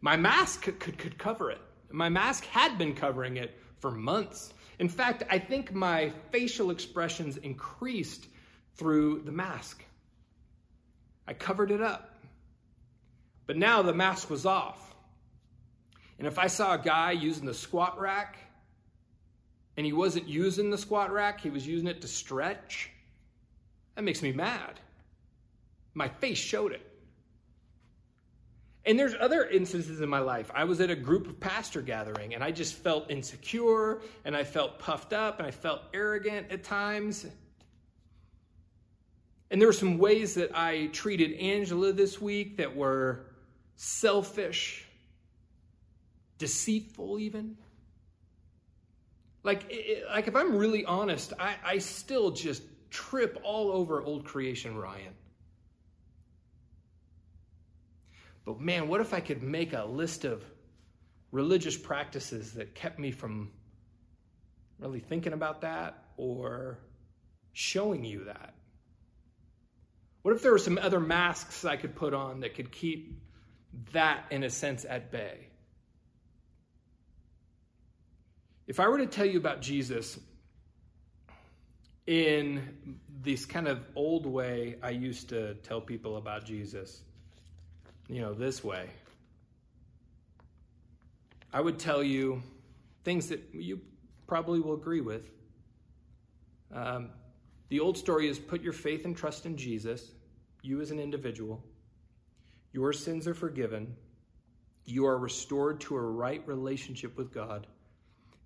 [0.00, 1.60] My mask could, could, could cover it.
[1.90, 4.52] My mask had been covering it for months.
[4.78, 8.26] In fact, I think my facial expressions increased
[8.76, 9.84] through the mask.
[11.26, 12.14] I covered it up.
[13.46, 14.94] But now the mask was off.
[16.18, 18.36] And if I saw a guy using the squat rack
[19.76, 22.90] and he wasn't using the squat rack, he was using it to stretch,
[23.98, 24.78] that makes me mad.
[25.92, 26.86] My face showed it.
[28.86, 30.52] And there's other instances in my life.
[30.54, 34.44] I was at a group of pastor gathering and I just felt insecure and I
[34.44, 37.26] felt puffed up and I felt arrogant at times.
[39.50, 43.26] And there were some ways that I treated Angela this week that were
[43.74, 44.86] selfish,
[46.38, 47.56] deceitful, even.
[49.42, 49.64] Like,
[50.08, 55.14] like if I'm really honest, I, I still just trip all over old creation Ryan.
[58.44, 60.42] But man, what if I could make a list of
[61.32, 63.50] religious practices that kept me from
[64.78, 66.78] really thinking about that or
[67.52, 68.54] showing you that?
[70.22, 73.20] What if there were some other masks I could put on that could keep
[73.92, 75.48] that, in a sense, at bay?
[78.66, 80.18] If I were to tell you about Jesus
[82.08, 87.02] in this kind of old way I used to tell people about Jesus,
[88.08, 88.88] you know, this way.
[91.52, 92.42] I would tell you
[93.04, 93.82] things that you
[94.26, 95.30] probably will agree with.
[96.74, 97.10] Um,
[97.68, 100.10] the old story is put your faith and trust in Jesus,
[100.62, 101.62] you as an individual.
[102.72, 103.94] Your sins are forgiven.
[104.86, 107.66] You are restored to a right relationship with God,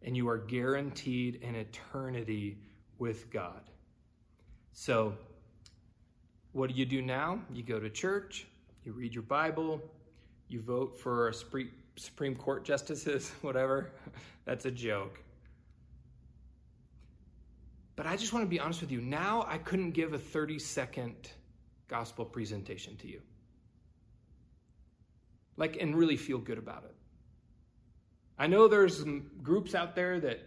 [0.03, 2.59] and you are guaranteed an eternity
[2.99, 3.63] with God.
[4.73, 5.15] So,
[6.53, 7.41] what do you do now?
[7.53, 8.47] You go to church,
[8.85, 9.81] you read your Bible,
[10.49, 11.33] you vote for
[11.97, 13.93] Supreme Court justices, whatever.
[14.45, 15.21] That's a joke.
[17.97, 19.01] But I just want to be honest with you.
[19.01, 21.15] Now I couldn't give a 30 second
[21.89, 23.21] gospel presentation to you.
[25.57, 26.95] Like, and really feel good about it.
[28.39, 29.05] I know there's
[29.43, 30.41] groups out there that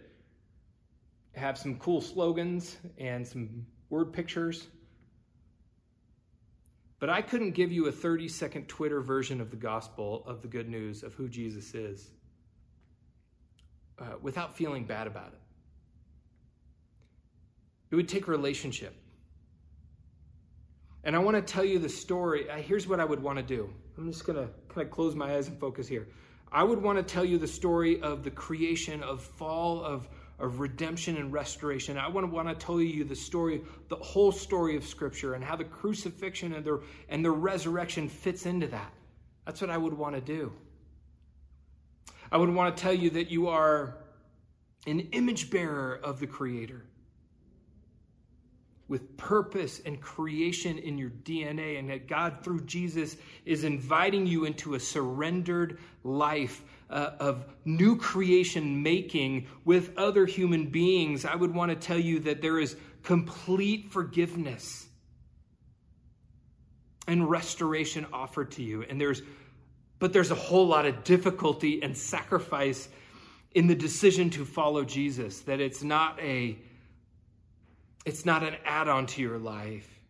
[1.36, 4.66] have some cool slogans and some word pictures.
[6.98, 10.48] But I couldn't give you a 30 second Twitter version of the gospel of the
[10.48, 12.10] good news of who Jesus is
[13.98, 15.40] uh, without feeling bad about it.
[17.90, 18.94] It would take relationship.
[21.04, 22.50] And I want to tell you the story.
[22.50, 23.72] Uh, here's what I would want to do.
[23.96, 26.08] I'm just going to kind of close my eyes and focus here.
[26.50, 30.08] I would want to tell you the story of the creation, of fall, of
[30.38, 31.96] of redemption and restoration.
[31.98, 35.42] I want to want to tell you the story, the whole story of Scripture, and
[35.44, 38.92] how the crucifixion and the and the resurrection fits into that.
[39.46, 40.52] That's what I would want to do.
[42.30, 43.98] I would want to tell you that you are
[44.86, 46.84] an image bearer of the Creator.
[48.88, 54.44] with purpose and creation in your DNA, and that God, through Jesus, is inviting you
[54.44, 61.54] into a surrendered life uh, of new creation making with other human beings, I would
[61.54, 64.86] want to tell you that there is complete forgiveness
[67.08, 68.82] and restoration offered to you.
[68.82, 69.22] And there's,
[69.98, 72.88] but there's a whole lot of difficulty and sacrifice
[73.52, 76.58] in the decision to follow Jesus, that it's not a
[78.04, 80.00] it's not an add-on to your life.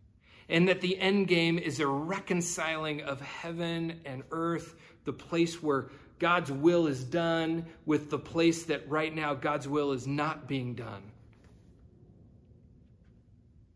[0.49, 5.89] And that the end game is a reconciling of heaven and earth, the place where
[6.19, 10.73] God's will is done with the place that right now God's will is not being
[10.73, 11.03] done.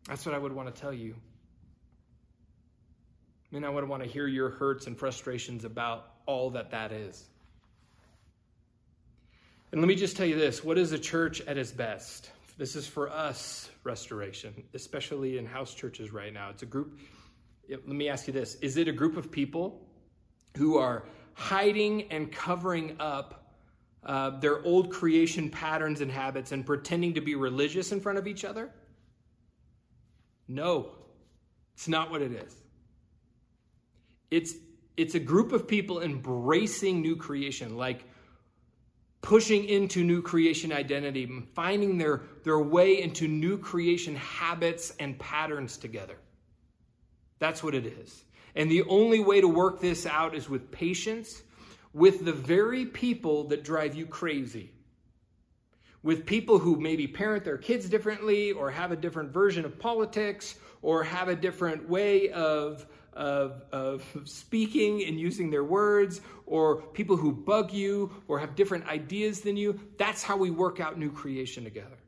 [0.08, 1.14] That's what I would want to tell you.
[3.50, 6.90] I mean, I would want to hear your hurts and frustrations about all that that
[6.90, 7.28] is.
[9.70, 12.30] And let me just tell you this what is a church at its best?
[12.58, 16.50] This is for us, restoration, especially in house churches right now.
[16.50, 16.98] It's a group,
[17.68, 19.80] let me ask you this is it a group of people
[20.56, 21.04] who are
[21.34, 23.54] hiding and covering up
[24.04, 28.26] uh, their old creation patterns and habits and pretending to be religious in front of
[28.26, 28.70] each other?
[30.48, 30.90] No,
[31.74, 32.54] it's not what it is.
[34.30, 34.54] It's,
[34.96, 38.04] it's a group of people embracing new creation, like
[39.20, 45.76] pushing into new creation identity, finding their, their way into new creation habits and patterns
[45.76, 46.16] together.
[47.38, 48.24] That's what it is.
[48.54, 51.42] And the only way to work this out is with patience,
[51.92, 54.72] with the very people that drive you crazy.
[56.02, 60.56] With people who maybe parent their kids differently, or have a different version of politics,
[60.82, 67.16] or have a different way of of, of speaking and using their words, or people
[67.16, 69.78] who bug you or have different ideas than you.
[69.98, 71.98] That's how we work out new creation together.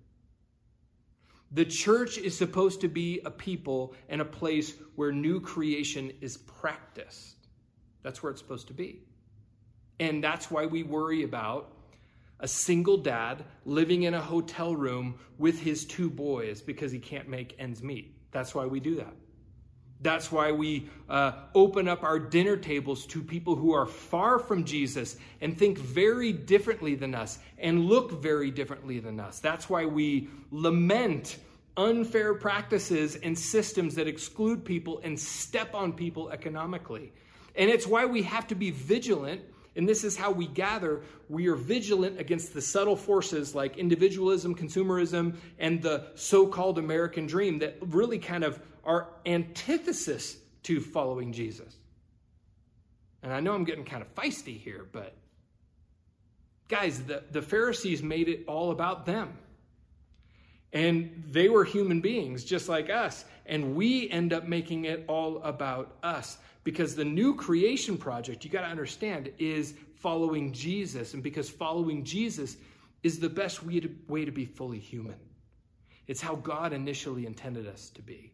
[1.55, 6.36] The church is supposed to be a people and a place where new creation is
[6.36, 7.46] practiced.
[8.02, 9.05] That's where it's supposed to be.
[10.00, 11.70] And that's why we worry about
[12.40, 17.28] a single dad living in a hotel room with his two boys because he can't
[17.28, 18.16] make ends meet.
[18.32, 19.14] That's why we do that.
[20.05, 24.64] That's why we uh, open up our dinner tables to people who are far from
[24.64, 29.40] Jesus and think very differently than us and look very differently than us.
[29.40, 31.38] That's why we lament
[31.78, 37.11] unfair practices and systems that exclude people and step on people economically.
[37.57, 39.40] And it's why we have to be vigilant.
[39.74, 41.00] And this is how we gather.
[41.30, 47.26] We are vigilant against the subtle forces like individualism, consumerism, and the so called American
[47.26, 51.76] dream that really kind of are antithesis to following Jesus.
[53.22, 55.14] And I know I'm getting kind of feisty here, but
[56.68, 59.39] guys, the, the Pharisees made it all about them.
[60.72, 63.24] And they were human beings just like us.
[63.47, 66.39] And we end up making it all about us.
[66.64, 71.14] Because the new creation project, you got to understand, is following Jesus.
[71.14, 72.57] And because following Jesus
[73.03, 75.16] is the best way to, way to be fully human,
[76.07, 78.32] it's how God initially intended us to be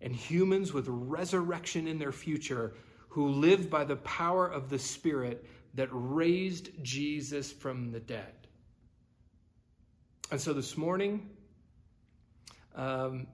[0.00, 2.74] and humans with resurrection in their future
[3.08, 5.44] who live by the power of the Spirit
[5.74, 8.32] that raised Jesus from the dead.
[10.30, 11.28] And so this morning,
[12.74, 13.26] um,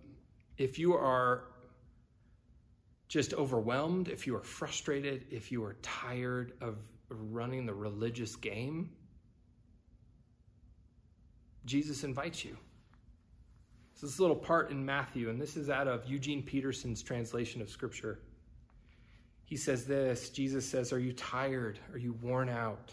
[0.57, 1.45] if you are
[3.09, 8.91] just overwhelmed, if you are frustrated, if you are tired of running the religious game,
[11.65, 12.57] Jesus invites you.
[13.97, 17.71] So this little part in Matthew, and this is out of Eugene Peterson's translation of
[17.71, 18.21] Scripture.
[19.47, 21.79] He says this Jesus says, Are you tired?
[21.95, 22.93] Are you worn out?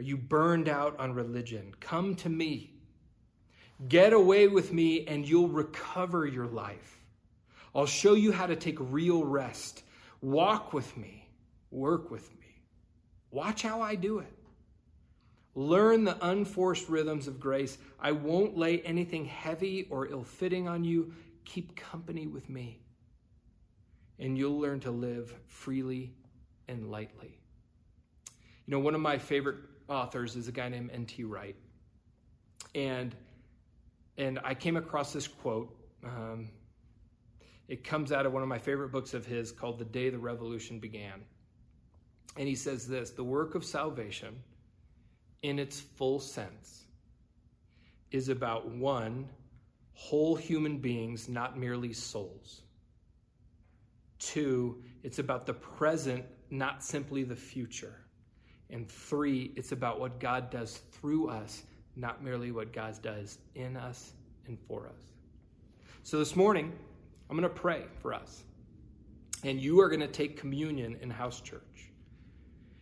[0.00, 1.72] Are you burned out on religion?
[1.78, 2.74] Come to me.
[3.88, 7.00] Get away with me, and you'll recover your life.
[7.72, 9.84] I'll show you how to take real rest.
[10.20, 11.28] Walk with me.
[11.70, 12.46] Work with me.
[13.30, 14.32] Watch how I do it.
[15.54, 17.76] Learn the unforced rhythms of grace.
[18.00, 21.12] I won't lay anything heavy or ill fitting on you.
[21.44, 22.80] Keep company with me,
[24.18, 26.14] and you'll learn to live freely
[26.68, 27.38] and lightly.
[28.66, 31.24] You know, one of my favorite authors is a guy named N.T.
[31.24, 31.56] Wright.
[32.74, 33.14] And,
[34.16, 35.76] and I came across this quote.
[36.04, 36.48] Um,
[37.68, 40.18] it comes out of one of my favorite books of his called The Day the
[40.18, 41.22] Revolution Began.
[42.36, 44.42] And he says this The work of salvation
[45.42, 46.84] in its full sense
[48.10, 49.28] is about one,
[49.94, 52.62] whole human beings, not merely souls.
[54.18, 57.96] Two, it's about the present, not simply the future.
[58.70, 61.62] And three, it's about what God does through us,
[61.96, 64.12] not merely what God does in us
[64.46, 65.02] and for us.
[66.04, 66.72] So this morning,
[67.28, 68.44] I'm going to pray for us.
[69.44, 71.90] And you are going to take communion in house church.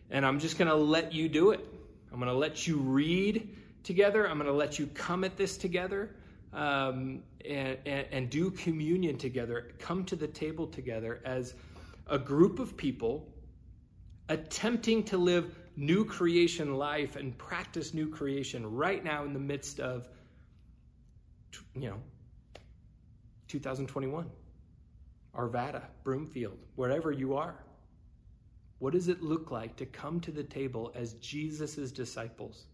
[0.09, 1.65] And I'm just going to let you do it.
[2.11, 4.27] I'm going to let you read together.
[4.29, 6.15] I'm going to let you come at this together
[6.53, 9.71] um, and, and, and do communion together.
[9.79, 11.53] Come to the table together as
[12.07, 13.27] a group of people
[14.29, 19.79] attempting to live new creation life and practice new creation right now in the midst
[19.79, 20.07] of,
[21.75, 21.97] you know,
[23.47, 24.29] 2021,
[25.35, 27.55] Arvada, Broomfield, wherever you are.
[28.81, 32.65] What does it look like to come to the table as Jesus' disciples?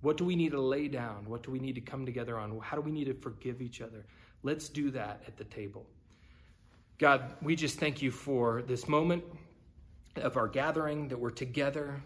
[0.00, 1.28] What do we need to lay down?
[1.28, 2.58] What do we need to come together on?
[2.58, 4.04] How do we need to forgive each other?
[4.42, 5.86] Let's do that at the table.
[6.98, 9.22] God, we just thank you for this moment
[10.16, 12.02] of our gathering, that we're together.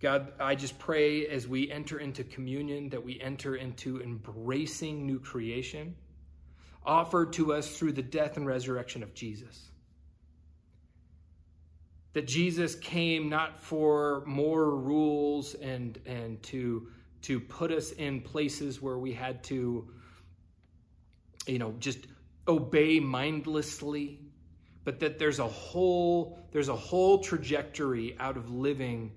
[0.00, 5.20] God, I just pray as we enter into communion that we enter into embracing new
[5.20, 5.94] creation
[6.86, 9.70] offered to us through the death and resurrection of Jesus.
[12.12, 16.88] That Jesus came not for more rules and, and to,
[17.22, 19.88] to put us in places where we had to,
[21.46, 22.06] you know, just
[22.48, 24.20] obey mindlessly,
[24.84, 29.12] but that there's a whole there's a whole trajectory out of living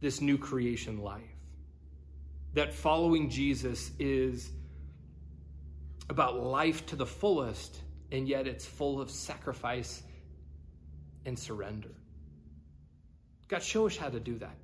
[0.00, 1.20] this new creation life.
[2.54, 4.50] That following Jesus is
[6.10, 7.80] about life to the fullest,
[8.10, 10.02] and yet it's full of sacrifice
[11.24, 11.94] and surrender.
[13.48, 14.56] God, show us how to do that.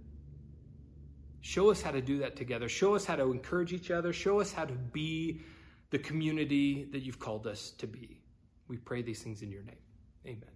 [1.41, 2.69] Show us how to do that together.
[2.69, 4.13] Show us how to encourage each other.
[4.13, 5.41] Show us how to be
[5.91, 8.21] the community that you've called us to be.
[8.67, 9.77] We pray these things in your name.
[10.27, 10.56] Amen.